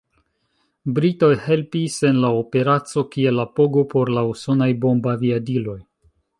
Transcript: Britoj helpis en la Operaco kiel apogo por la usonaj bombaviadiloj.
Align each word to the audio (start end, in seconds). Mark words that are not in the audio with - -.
Britoj 0.99 1.29
helpis 1.43 1.97
en 2.09 2.17
la 2.23 2.31
Operaco 2.39 3.05
kiel 3.17 3.45
apogo 3.45 3.87
por 3.95 4.13
la 4.19 4.27
usonaj 4.33 4.73
bombaviadiloj. 4.87 5.81